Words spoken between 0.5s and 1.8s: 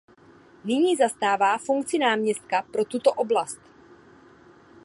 Nyní zastává